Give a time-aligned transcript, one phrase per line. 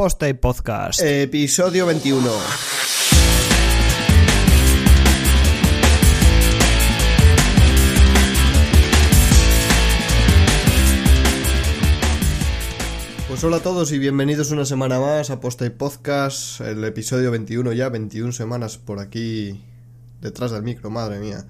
[0.00, 1.02] Posta y Podcast.
[1.02, 2.26] Episodio 21.
[13.28, 17.30] Pues hola a todos y bienvenidos una semana más a Posta y Podcast, el episodio
[17.30, 19.62] 21 ya, 21 semanas por aquí
[20.22, 21.44] detrás del micro, madre mía.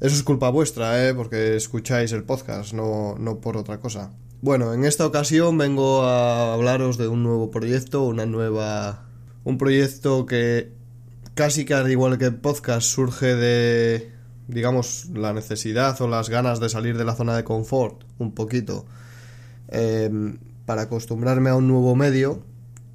[0.00, 1.12] Eso es culpa vuestra, ¿eh?
[1.12, 4.10] Porque escucháis el podcast, no, no por otra cosa.
[4.42, 9.06] Bueno, en esta ocasión vengo a hablaros de un nuevo proyecto, una nueva...
[9.44, 10.72] Un proyecto que
[11.34, 14.10] casi que al igual que el podcast surge de,
[14.48, 18.84] digamos, la necesidad o las ganas de salir de la zona de confort un poquito
[19.68, 22.42] em, para acostumbrarme a un nuevo medio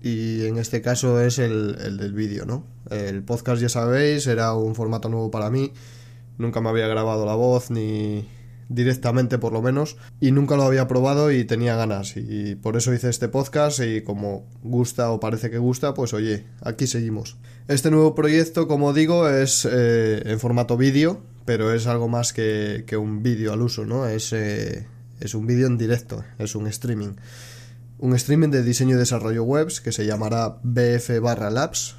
[0.02, 2.66] y en este caso es el, el del vídeo, ¿no?
[2.90, 5.72] El podcast ya sabéis, era un formato nuevo para mí,
[6.38, 8.28] nunca me había grabado la voz ni,
[8.70, 12.16] directamente por lo menos y nunca lo había probado y tenía ganas.
[12.18, 16.46] Y por eso hice este podcast y como gusta o parece que gusta pues oye
[16.62, 17.38] aquí seguimos.
[17.68, 22.84] Este nuevo proyecto como digo es eh, en formato vídeo pero es algo más que,
[22.86, 24.88] que un vídeo al uso no es, eh,
[25.20, 27.14] es un vídeo en directo es un streaming.
[28.00, 31.96] Un streaming de diseño y desarrollo webs que se llamará bf barra labs.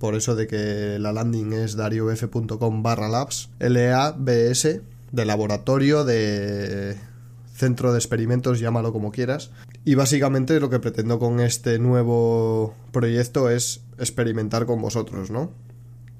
[0.00, 3.48] Por eso de que la landing es dariobf.com barra labs.
[3.60, 6.96] L-A-B-S de laboratorio, de
[7.54, 9.50] centro de experimentos, llámalo como quieras.
[9.84, 15.52] Y básicamente lo que pretendo con este nuevo proyecto es experimentar con vosotros, ¿no?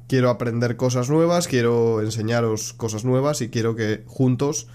[0.09, 4.69] Quiero aprender cosas nuevas, quiero enseñaros cosas nuevas y quiero que juntos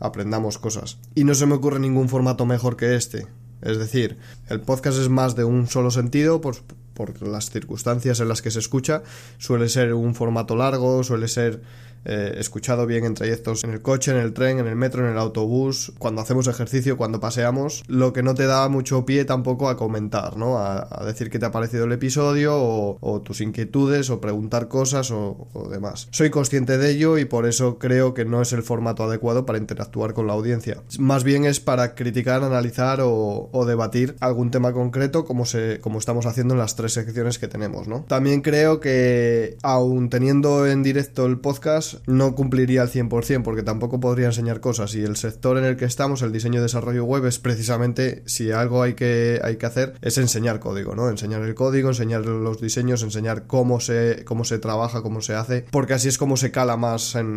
[0.00, 0.98] aprendamos cosas.
[1.14, 3.26] Y no se me ocurre ningún formato mejor que este.
[3.60, 4.16] Es decir,
[4.48, 6.62] el podcast es más de un solo sentido, pues
[7.00, 9.02] por las circunstancias en las que se escucha,
[9.38, 11.60] suele ser un formato largo, suele ser
[12.06, 15.12] eh, escuchado bien en trayectos en el coche, en el tren, en el metro, en
[15.12, 19.68] el autobús, cuando hacemos ejercicio, cuando paseamos, lo que no te da mucho pie tampoco
[19.68, 20.58] a comentar, ¿no?
[20.58, 25.48] A, decir qué te ha parecido el episodio o, tus inquietudes o preguntar cosas o,
[25.70, 26.08] demás.
[26.10, 29.58] Soy consciente de ello y por eso creo que no es el formato adecuado para
[29.58, 30.82] interactuar con la audiencia.
[30.98, 36.24] Más bien es para criticar, analizar o, debatir algún tema concreto como, se, como estamos
[36.24, 38.04] haciendo en las tres secciones que tenemos, ¿no?
[38.08, 44.00] También creo que aún teniendo en directo el podcast, no cumpliría al 100% porque tampoco
[44.00, 47.26] podría enseñar cosas y el sector en el que estamos, el diseño y desarrollo web,
[47.26, 51.08] es precisamente si algo hay que, hay que hacer es enseñar código, ¿no?
[51.08, 55.64] Enseñar el código, enseñar los diseños, enseñar cómo se, cómo se trabaja, cómo se hace,
[55.70, 57.30] porque así es como se cala más en,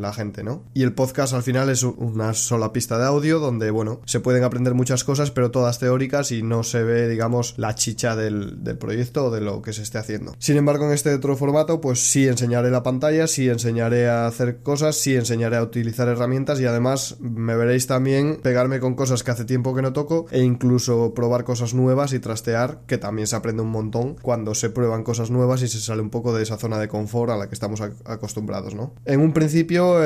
[0.00, 0.64] la gente, ¿no?
[0.74, 4.44] Y el podcast al final es una sola pista de audio donde, bueno, se pueden
[4.44, 8.78] aprender muchas cosas, pero todas teóricas y no se ve, digamos, la chicha del, del
[8.78, 10.34] proyecto de lo que se esté haciendo.
[10.38, 14.58] Sin embargo, en este otro formato, pues sí enseñaré la pantalla, sí enseñaré a hacer
[14.58, 19.30] cosas, sí enseñaré a utilizar herramientas y además me veréis también pegarme con cosas que
[19.30, 23.36] hace tiempo que no toco e incluso probar cosas nuevas y trastear, que también se
[23.36, 26.58] aprende un montón cuando se prueban cosas nuevas y se sale un poco de esa
[26.58, 28.92] zona de confort a la que estamos acostumbrados, ¿no?
[29.04, 30.02] En un principio,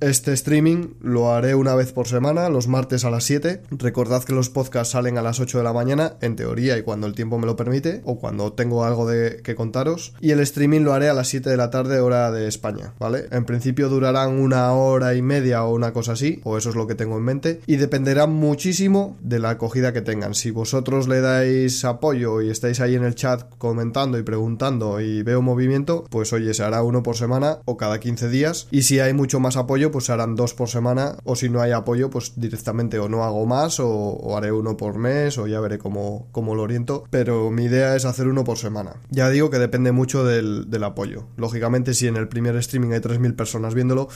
[0.00, 3.62] este streaming lo haré una vez por semana, los martes a las 7.
[3.70, 7.06] Recordad que los podcasts salen a las 8 de la mañana, en teoría, y cuando
[7.06, 10.14] el tiempo me lo permite, o cuando tengo algo de que contaros.
[10.20, 12.94] Y el streaming lo haré a las 7 de la tarde, hora de España,
[13.30, 16.86] en principio durarán una hora y media o una cosa así, o eso es lo
[16.86, 20.34] que tengo en mente, y dependerá muchísimo de la acogida que tengan.
[20.34, 25.22] Si vosotros le dais apoyo y estáis ahí en el chat comentando y preguntando y
[25.22, 29.00] veo movimiento, pues oye, se hará uno por semana o cada 15 días, y si
[29.00, 32.10] hay mucho más apoyo, pues se harán dos por semana, o si no hay apoyo,
[32.10, 36.28] pues directamente o no hago más, o, haré uno por mes, o ya veré cómo,
[36.32, 38.96] cómo, lo oriento, pero mi idea es hacer uno por semana.
[39.10, 41.28] Ya digo que depende mucho del, del apoyo.
[41.36, 44.08] Lógicamente, si en el primer streaming 3.000 personas viéndolo,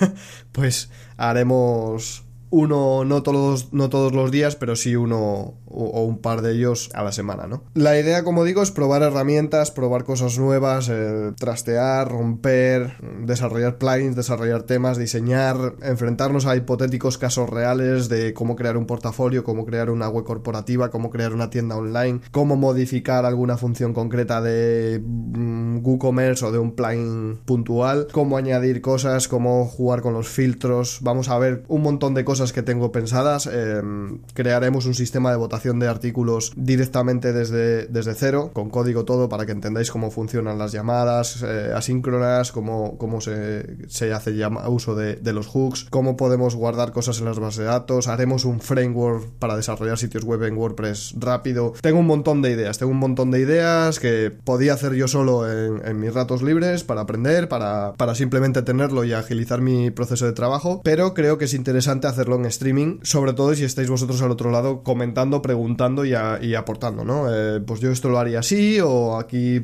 [0.52, 6.42] pues haremos uno no todos, no todos los días, pero sí uno o, un par
[6.42, 7.64] de ellos a la semana, ¿no?
[7.74, 14.16] La idea, como digo, es probar herramientas, probar cosas nuevas, eh, trastear, romper, desarrollar plugins,
[14.16, 19.90] desarrollar temas, diseñar, enfrentarnos a hipotéticos casos reales de cómo crear un portafolio, cómo crear
[19.90, 25.78] una web corporativa, cómo crear una tienda online, cómo modificar alguna función concreta de mm,
[25.84, 31.28] WooCommerce o de un plugin puntual, cómo añadir cosas, cómo jugar con los filtros, vamos
[31.28, 33.46] a ver un montón de cosas que tengo pensadas.
[33.46, 39.28] Em, crearemos un sistema de votación de artículos directamente desde, desde cero, con código todo,
[39.28, 44.34] para que entendáis cómo funcionan las llamadas eh, asíncronas, cómo, cómo se, se hace
[44.68, 48.08] uso de, de, los hooks, cómo podemos guardar cosas en las bases de datos.
[48.08, 51.74] Haremos un framework para desarrollar sitios web en WordPress rápido.
[51.80, 55.50] Tengo un montón de ideas, tengo un montón de ideas que podía hacer yo solo
[55.50, 60.26] en, en mis ratos libres para aprender, para, para simplemente tenerlo y agilizar mi proceso
[60.26, 64.20] de trabajo, pero creo que es interesante hacer en streaming, sobre todo si estáis vosotros
[64.22, 67.32] al otro lado comentando, preguntando y, aportando, ¿no?
[67.32, 69.60] Eh, pues yo esto lo haría así, o aquí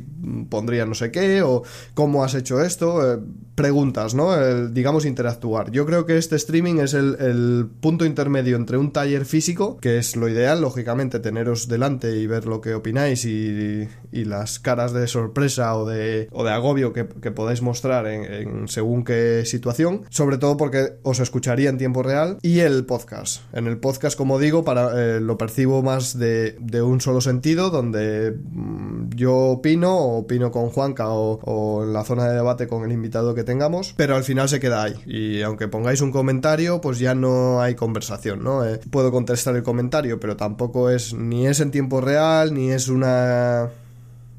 [0.48, 1.62] pondría no sé qué, o
[1.94, 3.18] cómo has hecho esto, eh,
[3.54, 4.34] preguntas, ¿no?
[4.68, 5.70] digamos interactuar.
[5.70, 10.16] Yo creo que este streaming es el, punto intermedio entre un taller físico, que es
[10.16, 15.76] lo ideal, lógicamente, teneros delante y ver lo que opináis y, las caras de sorpresa
[15.76, 20.94] o de, o de agobio que, podáis mostrar en, según qué situación, sobre todo porque
[21.02, 23.42] os escucharía en tiempo real, y el podcast.
[23.52, 28.32] En el podcast, como digo, para, eh, lo percibo más de, un solo sentido, donde
[28.32, 32.84] mm, yo opino, o opino con Juanca o, o en la zona de debate con
[32.84, 34.94] el invitado tengamos, pero al final se queda ahí.
[35.06, 38.64] Y aunque pongáis un comentario, pues ya no hay conversación, ¿no?
[38.64, 42.88] Eh, puedo contestar el comentario, pero tampoco es ni es en tiempo real, ni es
[42.88, 43.70] una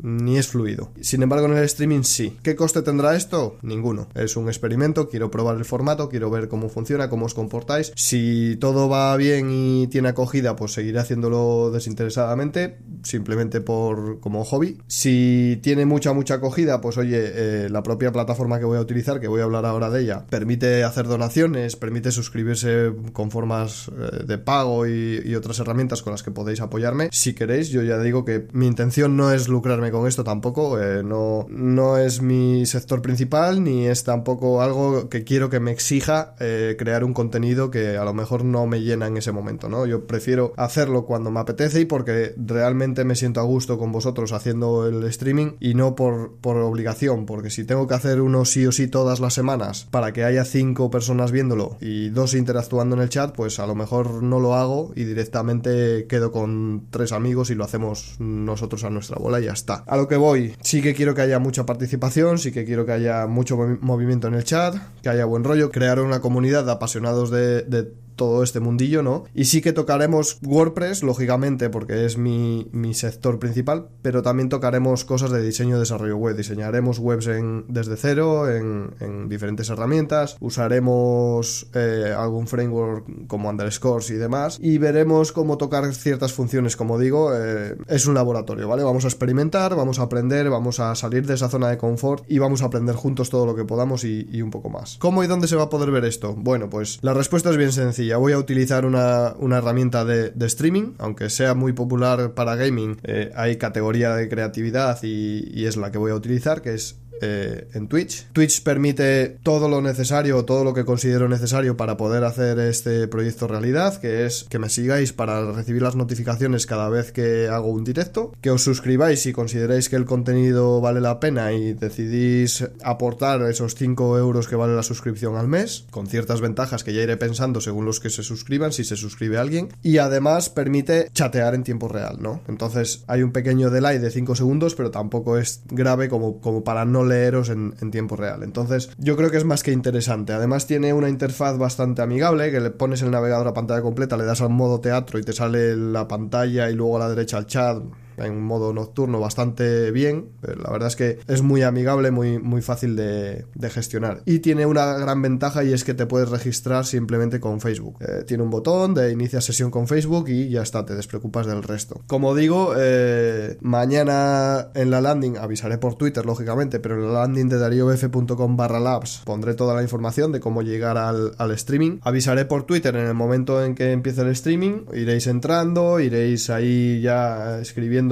[0.06, 0.92] ni es fluido.
[1.02, 2.38] Sin embargo, en el streaming sí.
[2.44, 3.58] ¿Qué coste tendrá esto?
[3.64, 4.08] Ninguno.
[4.14, 7.92] Es un experimento, quiero probar el formato, quiero ver cómo funciona, cómo os comportáis.
[7.96, 14.78] Si todo va bien y tiene acogida, pues seguiré haciéndolo desinteresadamente, simplemente por como hobby.
[14.86, 19.20] Si tiene mucha, mucha acogida, pues oye, eh, la propia plataforma que voy a utilizar,
[19.20, 24.24] que voy a hablar ahora de ella, permite hacer donaciones, permite suscribirse con formas eh,
[24.26, 27.10] de pago y, y otras herramientas con las que podéis apoyarme.
[27.12, 30.82] Si queréis, yo ya digo que mi intención no es lucrarme con esto tampoco.
[30.82, 35.72] Eh, no, no es mi sector principal ni es tampoco algo que quiero que me
[35.72, 39.70] exija eh, crear un contenido que a lo mejor no me llena en ese momento,
[39.70, 39.86] ¿no?
[39.86, 44.34] Yo prefiero hacerlo cuando me apetece y porque realmente me siento a gusto con vosotros
[44.34, 48.66] haciendo el streaming y no por, por obligación, porque si tengo que hacer uno sí
[48.66, 53.02] o sí todas las semanas para que haya cinco personas viéndolo y dos interactuando en
[53.02, 57.50] el chat, pues a lo mejor no lo hago y directamente quedo con tres amigos
[57.50, 59.85] y lo hacemos nosotros a nuestra bola y ya está.
[59.88, 62.94] A lo que voy, sí que quiero que haya mucha participación, sí que quiero que
[62.94, 67.30] haya mucho movimiento en el chat, que haya buen rollo, crear una comunidad de apasionados
[67.30, 69.26] de, todo este mundillo, ¿no?
[69.34, 75.32] Y sí que tocaremos WordPress, lógicamente, porque es mi, sector principal, pero también tocaremos cosas
[75.32, 76.36] de diseño y desarrollo web.
[76.36, 84.16] Diseñaremos webs en, desde cero, en, diferentes herramientas, usaremos eh, algún framework como underscores y
[84.16, 86.76] demás, y veremos cómo tocar ciertas funciones.
[86.76, 88.84] Como digo, eh, es un laboratorio, ¿vale?
[88.84, 92.40] Vamos a experimentar, vamos a aprender, vamos a salir de esa zona de confort y
[92.40, 94.98] vamos a aprender juntos todo lo que podamos y, un poco más.
[95.00, 96.36] ¿Cómo y dónde se va a poder ver esto?
[96.36, 100.94] Bueno, pues la respuesta es bien sencilla ya Voy a utilizar una, herramienta de, streaming,
[100.98, 105.98] aunque sea muy popular para gaming, eh, hay categoría de creatividad y, es la que
[105.98, 108.28] voy a utilizar, que es eh, en Twitch.
[108.34, 113.48] Twitch permite todo lo necesario, todo lo que considero necesario para poder hacer este proyecto
[113.48, 117.84] realidad, que es que me sigáis para recibir las notificaciones cada vez que hago un
[117.84, 123.42] directo, que os suscribáis si consideráis que el contenido vale la pena y decidís aportar
[123.44, 127.18] esos 5 euros que vale la suscripción al mes, con ciertas ventajas que ya iré
[127.18, 131.64] pensando según los que se suscriban, si se suscribe alguien, y además permite chatear en
[131.64, 132.42] tiempo real, ¿no?
[132.48, 136.86] Entonces hay un pequeño delay de 5 segundos, pero tampoco es grave como, como para
[136.86, 138.44] no leeros en, tiempo real.
[138.44, 140.34] Entonces, yo creo que es más que interesante.
[140.34, 144.26] Además, tiene una interfaz bastante amigable, que le pones el navegador a pantalla completa, le
[144.26, 147.46] das al modo teatro y te sale la pantalla y luego a la derecha el
[147.46, 147.84] chat
[148.18, 150.30] en modo nocturno bastante bien.
[150.42, 154.22] La verdad es que es muy amigable, muy, muy fácil de, gestionar.
[154.26, 157.98] Y tiene una gran ventaja y es que te puedes registrar simplemente con Facebook.
[158.00, 161.64] Eh, tiene un botón de inicia sesión con Facebook y ya está, te despreocupas del
[161.64, 162.02] resto.
[162.08, 167.50] Como digo, eh, mañana en la landing, avisaré por Twitter lógicamente, pero en la landing
[167.50, 172.00] de dariobf.com barra labs pondré toda la información de cómo llegar al streaming.
[172.02, 177.02] Avisaré por Twitter en el momento en que empiece el streaming, iréis entrando, iréis ahí
[177.02, 178.05] ya escribiendo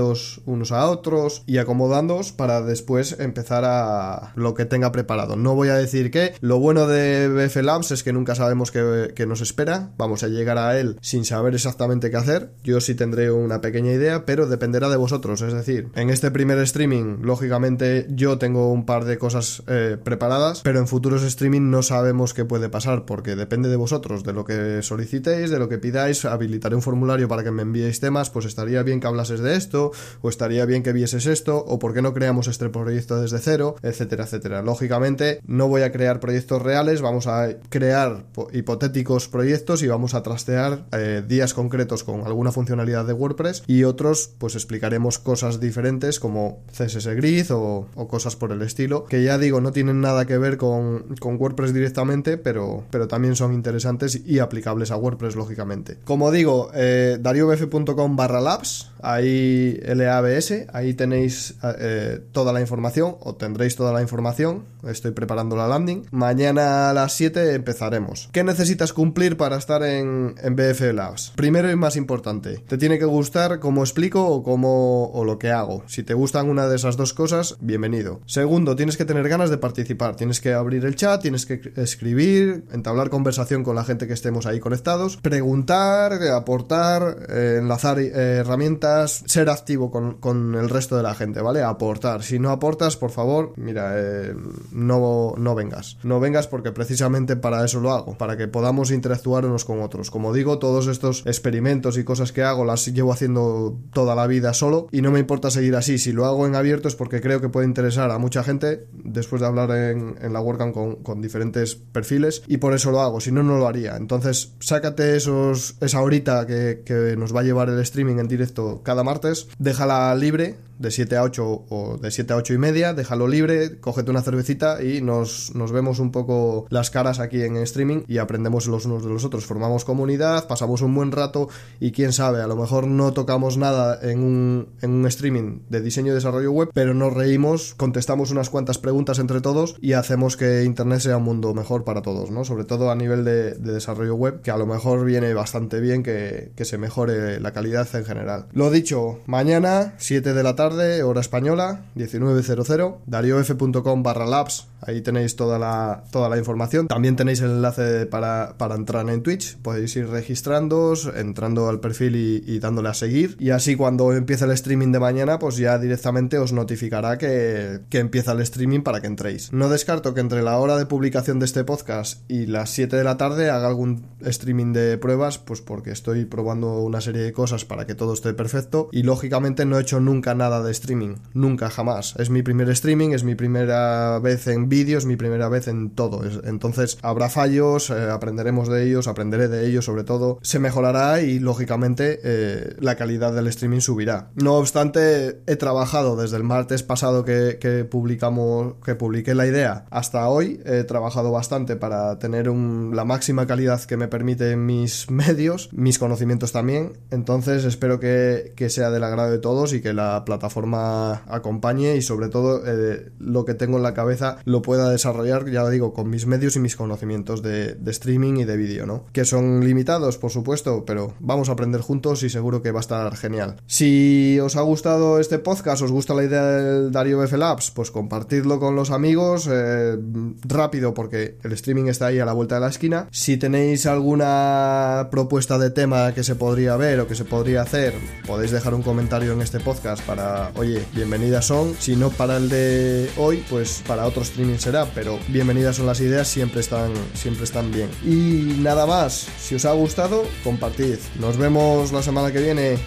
[0.45, 5.35] unos a otros y acomodándoos para después empezar a lo que tenga preparado.
[5.35, 9.25] No voy a decir que lo bueno de BF Labs es que nunca sabemos qué,
[9.27, 12.51] nos espera, vamos a llegar a él sin saber exactamente qué hacer.
[12.63, 15.41] Yo sí tendré una pequeña idea, pero dependerá de vosotros.
[15.41, 20.61] Es decir, en este primer streaming, lógicamente yo tengo un par de cosas eh, preparadas,
[20.61, 24.45] pero en futuros streaming no sabemos qué puede pasar porque depende de vosotros, de lo
[24.45, 26.25] que solicitéis, de lo que pidáis.
[26.25, 29.82] Habilitaré un formulario para que me enviéis temas, pues estaría bien que hablases de esto
[30.21, 33.75] o estaría bien que vieses esto, o por qué no creamos este proyecto desde cero,
[33.81, 34.61] etcétera, etcétera.
[34.61, 40.23] Lógicamente, no voy a crear proyectos reales, vamos a crear hipotéticos proyectos y vamos a
[40.23, 46.19] trastear eh, días concretos con alguna funcionalidad de WordPress y otros, pues explicaremos cosas diferentes
[46.19, 50.37] como CSS Grid o, cosas por el estilo, que ya digo, no tienen nada que
[50.37, 55.97] ver con, WordPress directamente, pero, pero también son interesantes y aplicables a WordPress, lógicamente.
[56.03, 63.35] Como digo, eh, dariobf.com barra labs, ahí LABS, ahí tenéis eh, toda la información, o
[63.35, 66.07] tendréis toda la información, estoy preparando la landing.
[66.11, 68.29] Mañana a las 7 empezaremos.
[68.31, 71.33] ¿Qué necesitas cumplir para estar en, en BF Labs?
[71.35, 75.51] Primero y más importante, te tiene que gustar cómo explico o cómo o lo que
[75.51, 75.83] hago.
[75.87, 78.21] Si te gustan una de esas dos cosas, bienvenido.
[78.25, 82.63] Segundo, tienes que tener ganas de participar, tienes que abrir el chat, tienes que escribir,
[82.71, 88.92] entablar conversación con la gente que estemos ahí conectados, preguntar, aportar, eh, enlazar eh, herramientas,
[89.07, 91.63] ser activo con, el resto de la gente, ¿vale?
[91.63, 92.23] Aportar.
[92.23, 94.35] Si no aportas, por favor, mira, eh,
[94.71, 95.97] no, no vengas.
[96.03, 100.11] No vengas porque precisamente para eso lo hago, para que podamos interactuar unos con otros.
[100.11, 104.53] Como digo, todos estos experimentos y cosas que hago las llevo haciendo toda la vida
[104.53, 105.97] solo y no me importa seguir así.
[105.97, 109.41] Si lo hago en abierto es porque creo que puede interesar a mucha gente después
[109.41, 113.31] de hablar en, la WordCamp con, con diferentes perfiles y por eso lo hago, si
[113.31, 113.95] no, no lo haría.
[113.95, 119.03] Entonces, sácate esos, esa horita que nos va a llevar el streaming en directo cada
[119.03, 123.27] martes, déjala libre de 7 a 8 o de 7 a 8 y media, déjalo
[123.27, 128.03] libre, cógete una cervecita y nos, nos vemos un poco las caras aquí en streaming
[128.07, 131.47] y aprendemos los unos de los otros, formamos comunidad, pasamos un buen rato
[131.79, 135.81] y quién sabe, a lo mejor no tocamos nada en un, en un streaming de
[135.81, 140.37] diseño y desarrollo web, pero nos reímos, contestamos unas cuantas preguntas entre todos y hacemos
[140.37, 142.43] que Internet sea un mundo mejor para todos, ¿no?
[142.43, 146.51] Sobre todo a nivel de, desarrollo web, que a lo mejor viene bastante bien que,
[146.55, 148.47] que se mejore la calidad en general.
[148.73, 155.59] Dicho, mañana, 7 de la tarde, hora española, 19.00, dariof.com barra labs, ahí tenéis toda
[155.59, 156.87] la, toda la información.
[156.87, 162.59] También tenéis el enlace para, entrar en Twitch, podéis ir registrándoos, entrando al perfil y,
[162.59, 163.35] dándole a seguir.
[163.39, 167.99] Y así cuando empiece el streaming de mañana, pues ya directamente os notificará que, que
[167.99, 169.51] empieza el streaming para que entréis.
[169.51, 173.03] No descarto que entre la hora de publicación de este podcast y las 7 de
[173.03, 177.65] la tarde haga algún streaming de pruebas, pues porque estoy probando una serie de cosas
[177.65, 181.69] para que todo esté perfecto y lógicamente no he hecho nunca nada de streaming, nunca
[181.69, 182.15] jamás.
[182.17, 185.91] Es mi primer streaming, es mi primera vez en vídeo, es mi primera vez en
[185.91, 186.21] todo.
[186.45, 191.39] Entonces habrá fallos, eh, aprenderemos de ellos, aprenderé de ellos sobre todo, se mejorará y
[191.39, 194.29] lógicamente eh, la calidad del streaming subirá.
[194.35, 200.27] No obstante, he trabajado desde el martes pasado que, publicamos, que publiqué la idea hasta
[200.29, 205.99] hoy, he trabajado bastante para tener la máxima calidad que me permite mis medios, mis
[205.99, 206.93] conocimientos también.
[207.11, 212.01] Entonces espero que, sea del agrado de todos y que la plataforma forma acompañe y
[212.01, 216.09] sobre todo eh, lo que tengo en la cabeza lo pueda desarrollar, ya digo, con
[216.09, 219.05] mis medios y mis conocimientos de, streaming y de vídeo, ¿no?
[219.13, 222.81] Que son limitados, por supuesto, pero vamos a aprender juntos y seguro que va a
[222.81, 223.57] estar genial.
[223.67, 227.91] Si os ha gustado este podcast, os gusta la idea del Dario F Labs, pues
[227.91, 229.95] compartidlo con los amigos eh,
[230.43, 233.07] rápido porque el streaming está ahí a la vuelta de la esquina.
[233.11, 237.93] Si tenéis alguna propuesta de tema que se podría ver o que se podría hacer,
[238.25, 241.75] podéis dejar un comentario en este podcast para oye, bienvenidas son.
[241.79, 245.99] Si no para el de hoy, pues para otro streaming será, pero bienvenidas son las
[246.01, 247.89] ideas, siempre están, siempre están bien.
[248.03, 250.97] Y nada más, si os ha gustado, compartid.
[251.19, 252.77] Nos vemos la semana que viene.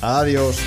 [0.00, 0.58] Adiós.